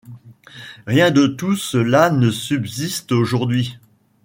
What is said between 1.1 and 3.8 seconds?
de tout cela ne subsiste aujourd’hui.